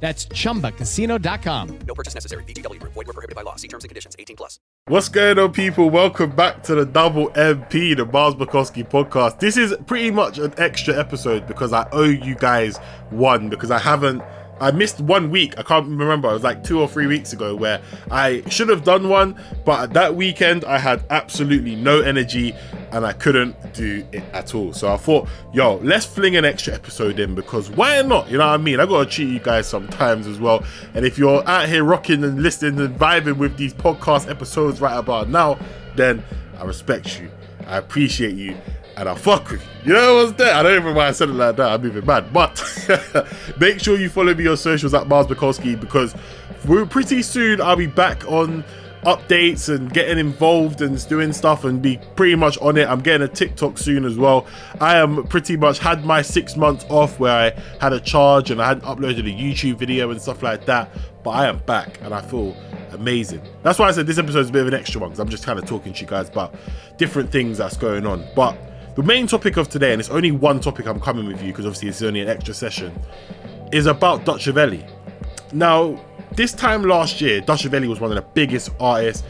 [0.00, 1.78] That's chumbacasino.com.
[1.86, 2.44] No purchase necessary.
[2.44, 2.92] VGW Group.
[2.92, 3.56] Void were prohibited by law.
[3.56, 4.14] See terms and conditions.
[4.18, 4.60] 18 plus.
[4.86, 5.90] What's going on, people?
[5.90, 9.40] Welcome back to the Double MP, the Myles Bukowski podcast.
[9.40, 12.78] This is pretty much an extra episode because I owe you guys
[13.10, 14.22] one because I haven't.
[14.60, 15.58] I missed one week.
[15.58, 16.28] I can't remember.
[16.30, 19.92] It was like two or three weeks ago where I should have done one, but
[19.94, 22.54] that weekend I had absolutely no energy
[22.92, 24.72] and I couldn't do it at all.
[24.72, 28.30] So I thought, yo, let's fling an extra episode in because why not?
[28.30, 28.80] You know what I mean?
[28.80, 30.64] I gotta treat you guys sometimes as well.
[30.94, 34.96] And if you're out here rocking and listening and vibing with these podcast episodes right
[34.96, 35.58] about now,
[35.96, 36.22] then
[36.58, 37.30] I respect you.
[37.66, 38.56] I appreciate you.
[38.98, 39.68] And I fuck with you.
[39.84, 40.56] You know what's that?
[40.56, 41.70] I don't even know why I said it like that.
[41.70, 42.32] I'm even mad.
[42.32, 42.60] But
[43.60, 46.16] make sure you follow me on socials at Mars Bukowski because
[46.66, 48.64] we're pretty soon I'll be back on
[49.04, 52.88] updates and getting involved and doing stuff and be pretty much on it.
[52.88, 54.48] I'm getting a TikTok soon as well.
[54.80, 58.60] I am pretty much had my six months off where I had a charge and
[58.60, 60.90] I hadn't uploaded a YouTube video and stuff like that.
[61.22, 62.56] But I am back and I feel
[62.90, 63.42] amazing.
[63.62, 65.28] That's why I said this episode is a bit of an extra one because I'm
[65.28, 66.56] just kind of talking to you guys about
[66.96, 68.26] different things that's going on.
[68.34, 68.58] But
[68.98, 71.64] the main topic of today, and it's only one topic I'm coming with you because
[71.64, 72.92] obviously it's only an extra session,
[73.70, 74.90] is about Dutchavelli.
[75.52, 79.22] Now, this time last year, Dutchavelli was one of the biggest artists,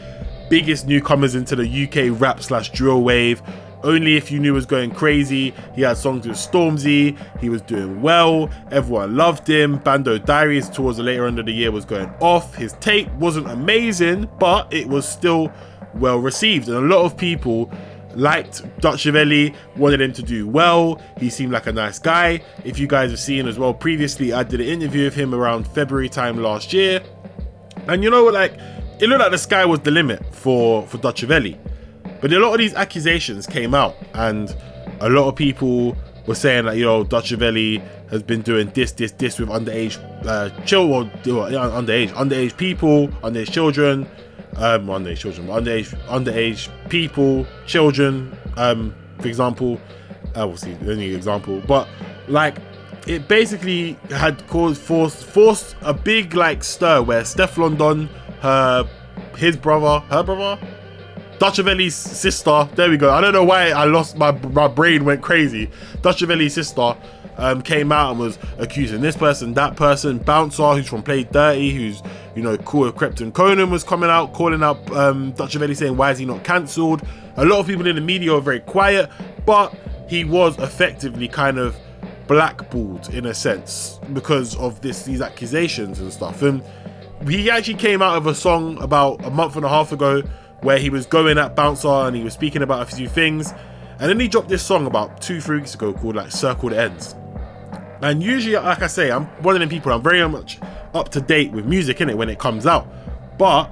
[0.49, 3.43] biggest newcomers into the UK rap slash drill wave.
[3.83, 5.53] Only if you knew was going crazy.
[5.75, 7.15] He had songs with Stormzy.
[7.39, 8.49] He was doing well.
[8.71, 9.77] Everyone loved him.
[9.77, 12.55] Bando Diaries towards the later end of the year was going off.
[12.55, 15.53] His tape wasn't amazing, but it was still
[15.93, 17.71] well received, and a lot of people
[18.15, 21.01] liked Dutchavelli, wanted him to do well.
[21.17, 22.41] He seemed like a nice guy.
[22.63, 25.67] If you guys have seen as well, previously I did an interview with him around
[25.67, 27.01] February time last year,
[27.87, 28.53] and you know what, like
[28.99, 31.57] it looked like the sky was the limit for for Dutchavelli.
[32.21, 34.55] But a lot of these accusations came out, and
[34.99, 35.95] a lot of people
[36.27, 40.49] were saying that you know Dutchavelli has been doing this, this, this with underage uh,
[40.65, 44.07] children, underage, underage people, underage children
[44.55, 49.79] um, underage children, underage underage people, children, um, for example,
[50.35, 51.87] obviously the only example, but
[52.27, 52.57] like
[53.07, 58.07] it basically had caused forced forced a big like stir where Stefflon Don,
[58.41, 58.87] her
[59.37, 60.61] his brother, her brother,
[61.39, 62.67] Dutchavelli's sister.
[62.75, 63.11] There we go.
[63.11, 65.69] I don't know why I lost my my brain went crazy.
[66.01, 66.95] Dutchavelli's sister
[67.37, 70.17] um, came out and was accusing this person, that person.
[70.17, 72.03] Bouncer, who's from Play Dirty, who's
[72.39, 76.11] you know cool Krept and Konan, was coming out calling out um, Dutchavelli saying why
[76.11, 77.05] is he not cancelled.
[77.35, 79.09] A lot of people in the media were very quiet,
[79.45, 79.75] but
[80.07, 81.75] he was effectively kind of
[82.27, 86.41] blackballed in a sense because of this these accusations and stuff.
[86.41, 86.63] And
[87.27, 90.21] he actually came out of a song about a month and a half ago
[90.61, 93.51] where he was going at Bouncer and he was speaking about a few things.
[93.99, 96.79] And then he dropped this song about two, three weeks ago called like Circle the
[96.79, 97.15] Ends.
[98.01, 100.57] And usually, like I say, I'm one of them people, I'm very much
[100.93, 102.87] up to date with music in it when it comes out.
[103.37, 103.71] But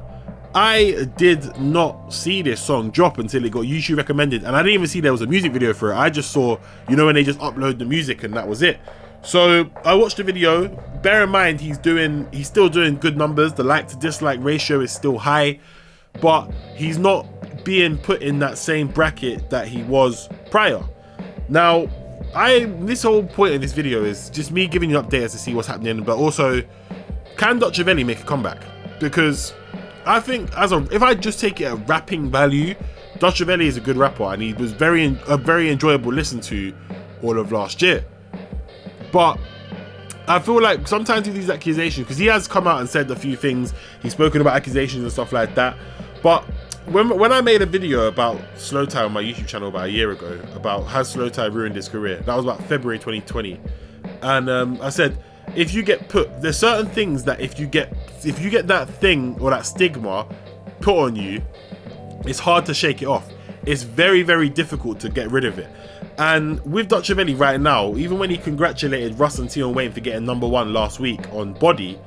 [0.56, 4.74] I did not see this song drop until it got YouTube recommended, and I didn't
[4.76, 5.96] even see there was a music video for it.
[5.96, 6.58] I just saw,
[6.90, 8.80] you know, when they just upload the music and that was it.
[9.22, 10.68] So I watched the video.
[11.02, 13.54] Bear in mind, he's doing, he's still doing good numbers.
[13.54, 15.60] The like to dislike ratio is still high,
[16.22, 17.28] but he's not
[17.64, 20.82] being put in that same bracket that he was prior.
[21.50, 21.88] Now,
[22.34, 25.54] I this whole point of this video is just me giving you updates to see
[25.54, 26.64] what's happening, but also
[27.38, 28.64] can Dutchavelli make a comeback?
[29.00, 29.54] Because
[30.06, 32.76] I think as a if I just take it at rapping value,
[33.20, 36.74] Dutchavelli is a good rapper and he was very a very enjoyable listen to
[37.22, 38.04] all of last year.
[39.12, 39.40] But
[40.28, 43.16] I feel like sometimes with these accusations, because he has come out and said a
[43.16, 45.78] few things, he's spoken about accusations and stuff like that.
[46.22, 46.44] But
[46.88, 50.12] when, when I made a video about Slowthai on my YouTube channel about a year
[50.12, 53.60] ago, about has Slowthai ruined his career, that was about February 2020.
[54.22, 55.18] And um, I said,
[55.58, 57.92] if you get put, there's certain things that if you get,
[58.24, 60.28] if you get that thing or that stigma
[60.82, 61.42] put on you,
[62.26, 63.28] it's hard to shake it off.
[63.66, 65.68] It's very, very difficult to get rid of it.
[66.20, 70.26] And with Dutchavelli right now, even when he congratulated Russ and Tion Wayne for getting
[70.26, 72.00] number one last week on Body,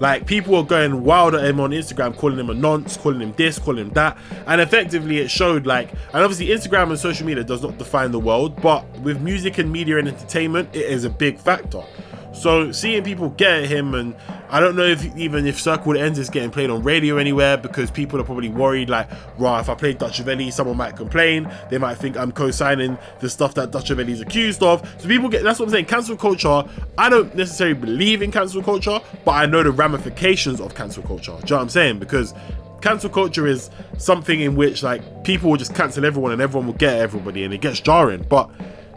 [0.00, 3.32] like people were going wild at him on Instagram, calling him a nonce, calling him
[3.36, 4.18] this, calling him that,
[4.48, 8.18] and effectively it showed like, and obviously Instagram and social media does not define the
[8.18, 11.82] world, but with music and media and entertainment, it is a big factor.
[12.32, 14.14] So seeing people get at him, and
[14.50, 17.90] I don't know if even if Circle Ends is getting played on radio anywhere because
[17.90, 19.08] people are probably worried like,
[19.38, 21.50] right, if I play Dutchavelli, someone might complain.
[21.70, 24.88] They might think I'm co-signing the stuff that Dutchavelli is accused of.
[25.00, 25.86] So people get that's what I'm saying.
[25.86, 26.64] Cancel culture.
[26.96, 31.32] I don't necessarily believe in cancel culture, but I know the ramifications of cancel culture.
[31.32, 31.98] Do you know what I'm saying?
[31.98, 32.34] Because
[32.80, 36.74] cancel culture is something in which like people will just cancel everyone and everyone will
[36.74, 38.24] get everybody and it gets jarring.
[38.28, 38.50] But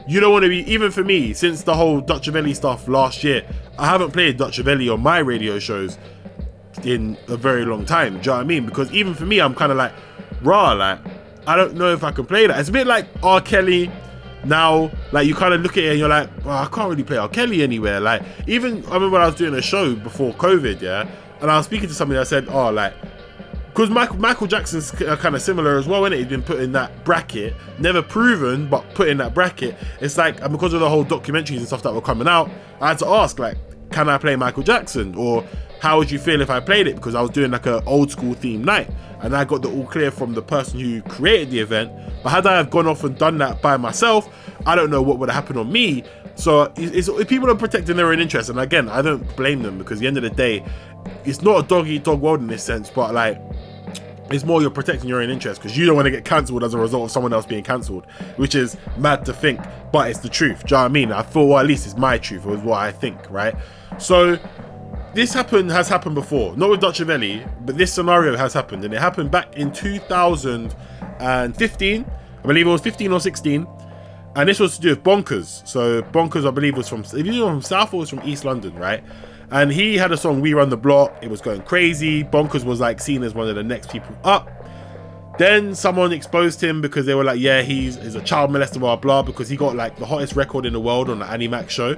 [0.07, 3.45] you don't want to be even for me since the whole Dutchavelli stuff last year.
[3.77, 5.97] I haven't played Dutchavelli on my radio shows
[6.83, 8.13] in a very long time.
[8.13, 8.65] Do you know what I mean?
[8.65, 9.93] Because even for me, I'm kind of like
[10.41, 10.71] raw.
[10.73, 10.99] Like
[11.47, 12.59] I don't know if I can play that.
[12.59, 13.41] It's a bit like R.
[13.41, 13.91] Kelly.
[14.43, 17.03] Now, like you kind of look at it and you're like, well, I can't really
[17.03, 17.29] play R.
[17.29, 17.99] Kelly anywhere.
[17.99, 21.07] Like even I remember when I was doing a show before COVID, yeah,
[21.41, 22.19] and I was speaking to somebody.
[22.19, 22.93] I said, oh, like
[23.73, 26.17] because Michael, Michael Jackson's uh, kind of similar as well, isn't it?
[26.17, 29.77] He's been put in that bracket, never proven, but put in that bracket.
[30.01, 32.51] It's like, and because of the whole documentaries and stuff that were coming out,
[32.81, 33.57] I had to ask, like,
[33.89, 35.15] can I play Michael Jackson?
[35.15, 35.45] Or
[35.79, 36.95] how would you feel if I played it?
[36.95, 38.89] Because I was doing like an old school theme night,
[39.21, 41.91] and I got the all clear from the person who created the event.
[42.23, 44.29] But had I have gone off and done that by myself,
[44.65, 46.03] I don't know what would have happened on me.
[46.35, 49.77] So it's, it's, people are protecting their own interests, and again, I don't blame them
[49.77, 50.65] because at the end of the day,
[51.25, 53.39] it's not a dog eat dog world in this sense, but like
[54.31, 56.73] it's more you're protecting your own interest because you don't want to get cancelled as
[56.73, 58.05] a result of someone else being cancelled,
[58.37, 59.59] which is mad to think,
[59.91, 60.65] but it's the truth.
[60.65, 61.11] Do you know what I mean?
[61.11, 63.53] I feel, well, at least it's my truth, or what I think, right?
[63.97, 64.39] So
[65.13, 68.99] this happened has happened before, not with Dutchavelli, but this scenario has happened, and it
[68.99, 72.05] happened back in 2015.
[72.43, 73.67] I believe it was 15 or 16,
[74.35, 75.67] and this was to do with Bonkaz.
[75.67, 78.73] So Bonkaz, I believe, was from if you from South or was from East London,
[78.75, 79.03] right?
[79.51, 81.13] And he had a song, We Run the Block.
[81.21, 82.23] It was going crazy.
[82.23, 84.49] Bonkaz was like seen as one of the next people up.
[85.37, 88.95] Then someone exposed him because they were like, yeah, he's, he's a child molester, blah,
[88.95, 91.69] blah, because he got like the hottest record in the world on the Annie Mac
[91.69, 91.95] show.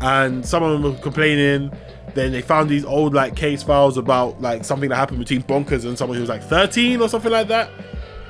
[0.00, 1.70] And someone was complaining.
[2.14, 5.84] Then they found these old like case files about like something that happened between Bonkaz
[5.84, 7.70] and someone who was like 13 or something like that.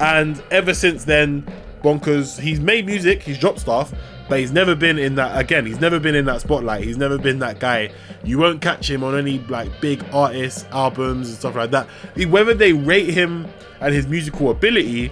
[0.00, 1.46] And ever since then,
[1.82, 3.92] Bonkaz, he's made music, he's dropped stuff,
[4.28, 6.84] but he's never been in that again he's never been in that spotlight.
[6.84, 7.90] He's never been that guy.
[8.22, 11.88] You won't catch him on any like big artist albums and stuff like that.
[12.28, 13.48] Whether they rate him
[13.80, 15.10] and his musical ability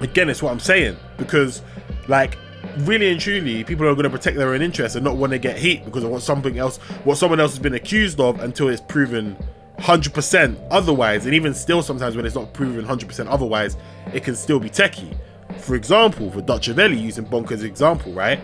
[0.00, 0.96] again it's what i'm saying.
[1.18, 1.62] Because
[2.08, 2.38] like
[2.78, 5.38] really and truly people are going to protect their own interests and not want to
[5.38, 8.68] get heat because of what something else what someone else has been accused of until
[8.68, 9.36] it's proven
[9.78, 11.26] 100% otherwise.
[11.26, 13.76] And even still sometimes when it's not proven 100% otherwise
[14.14, 15.14] it can still be techie
[15.62, 18.40] for example, for Dutchavelli, using Bonkaz's example, right?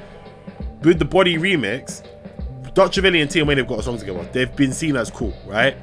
[0.83, 2.03] With the Body remix,
[2.75, 4.29] Dutchavelli and Wayne have got a song together.
[4.33, 5.77] They've been seen as cool, right?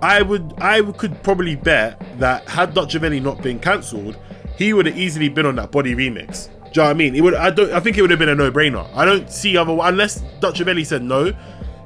[0.00, 4.16] I would, I could probably bet that had Dutchavelli not been cancelled,
[4.56, 6.48] he would have easily been on that Body remix.
[6.72, 7.16] Do you know what I mean?
[7.16, 7.34] It would.
[7.34, 7.72] I don't.
[7.72, 8.88] I think it would have been a no-brainer.
[8.94, 11.32] I don't see other unless Dutchavelli said no.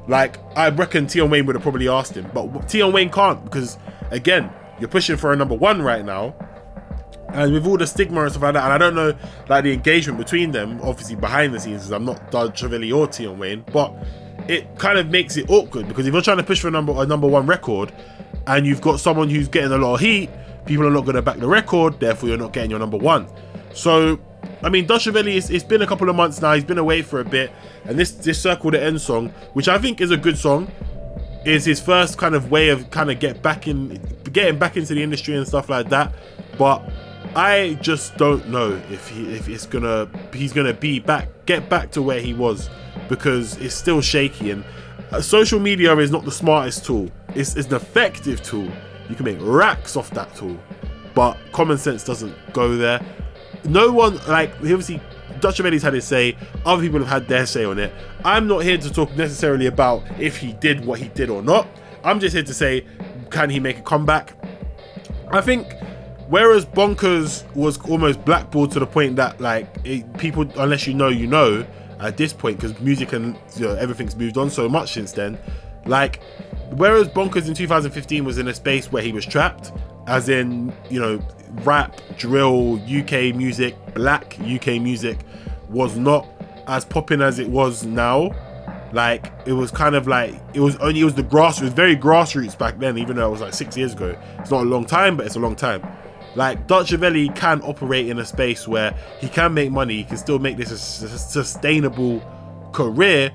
[0.08, 3.78] Like I reckon Tion Wayne would have probably asked him, but Tion Wayne can't because
[4.10, 6.34] again, you're pushing for a number one right now
[7.34, 9.16] and with all the stigma and stuff like that, and I don't know
[9.48, 13.64] like the engagement between them, obviously behind the scenes, I'm not Dutchavelli or Tion Wayne,
[13.72, 13.94] but
[14.48, 16.92] it kind of makes it awkward because if you're trying to push for a number
[16.96, 17.92] a number one record,
[18.46, 20.30] and you've got someone who's getting a lot of heat,
[20.66, 23.26] people are not going to back the record, therefore you're not getting your number one.
[23.72, 24.18] So,
[24.62, 26.54] I mean, Dutchavelli, it's, it's been a couple of months now.
[26.54, 27.50] He's been away for a bit,
[27.84, 30.70] and this this Circle the End song, which I think is a good song,
[31.44, 34.00] is his first kind of way of kind of get back in,
[34.32, 36.12] getting back into the industry and stuff like that.
[36.58, 36.88] But
[37.36, 41.90] I just don't know if he if it's gonna he's gonna be back get back
[41.92, 42.70] to where he was
[43.08, 44.64] because it's still shaky and
[45.10, 47.10] uh, social media is not the smartest tool.
[47.34, 48.70] It's, it's an effective tool.
[49.08, 50.58] You can make racks off that tool,
[51.14, 53.04] but common sense doesn't go there.
[53.64, 55.00] No one like obviously
[55.40, 56.36] Dutchavelli's had his say.
[56.64, 57.92] Other people have had their say on it.
[58.24, 61.66] I'm not here to talk necessarily about if he did what he did or not.
[62.04, 62.86] I'm just here to say,
[63.30, 64.36] can he make a comeback?
[65.32, 65.74] I think
[66.28, 71.08] whereas Bonkaz was almost blackballed to the point that like it, people, unless you know,
[71.08, 71.66] you know,
[72.00, 75.38] at this point because music and you know, everything's moved on so much since then.
[75.86, 76.22] Like,
[76.72, 79.72] whereas Bonkaz in 2015 was in a space where he was trapped,
[80.06, 81.20] as in you know,
[81.62, 85.18] rap, drill, UK music, black UK music
[85.68, 86.26] was not
[86.66, 88.30] as popping as it was now.
[88.92, 91.72] Like it was kind of like it was only it was the grass it was
[91.72, 94.16] very grassroots back then, even though it was like six years ago.
[94.38, 95.82] It's not a long time, but it's a long time.
[96.34, 100.38] Like Dutchavelli can operate in a space where he can make money, he can still
[100.38, 102.20] make this a sustainable
[102.72, 103.30] career,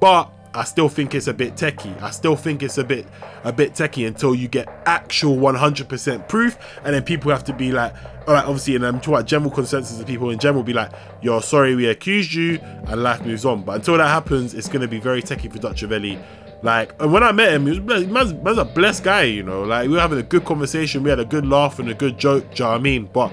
[0.00, 2.00] but I still think it's a bit techie.
[2.02, 3.06] I still think it's a bit
[3.44, 7.70] a bit techie until you get actual 100% proof, and then people have to be
[7.70, 7.94] like,
[8.26, 10.90] all right, obviously, and I'm talking about general consensus of people in general be like,
[11.22, 13.62] you're sorry we accused you, and life moves on.
[13.62, 16.20] But until that happens, it's gonna be very techie for Dutchavelli.
[16.62, 19.42] Like, and when I met him, he was blessed, man's, man's a blessed guy, you
[19.42, 19.62] know.
[19.62, 22.18] Like, we were having a good conversation, we had a good laugh and a good
[22.18, 22.44] joke.
[22.54, 23.08] Do you know what I mean?
[23.12, 23.32] But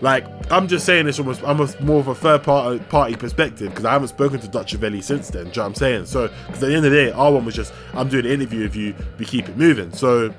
[0.00, 3.70] like, I'm just saying this almost, I'm a, more of a third party, party perspective
[3.70, 5.44] because I haven't spoken to Dutchavelli since then.
[5.44, 6.06] Do you know what I'm saying?
[6.06, 8.32] So, because at the end of the day, our one was just, I'm doing an
[8.32, 9.92] interview with you, we keep it moving.
[9.92, 10.34] So,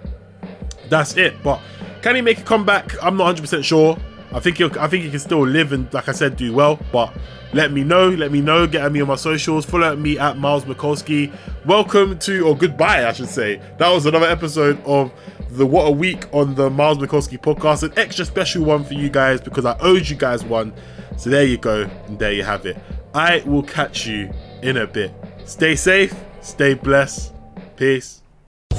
[0.89, 1.41] that's it.
[1.41, 1.61] But
[2.01, 2.91] can he make a comeback?
[3.03, 3.97] I'm not 100% sure.
[4.35, 6.77] I think he'll, I think he can still live and, like I said, do well.
[6.91, 7.15] But
[7.53, 8.09] let me know.
[8.09, 8.67] Let me know.
[8.67, 9.65] Get at me on my socials.
[9.65, 11.33] Follow me at Myles Mikulski.
[11.65, 13.61] Welcome to, or goodbye, I should say.
[13.77, 15.13] That was another episode of
[15.51, 17.83] the What a Week on the Myles Mikulski podcast.
[17.83, 20.73] An extra special one for you guys because I owed you guys one.
[21.15, 21.89] So there you go.
[22.07, 22.77] And there you have it.
[23.13, 25.13] I will catch you in a bit.
[25.45, 26.13] Stay safe.
[26.41, 27.31] Stay blessed.
[27.77, 28.21] Peace.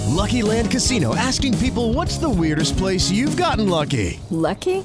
[0.09, 4.21] Lucky Land Casino asking people what's the weirdest place you've gotten lucky?
[4.29, 4.85] Lucky?